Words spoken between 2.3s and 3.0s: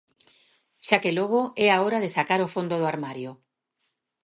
o fondo do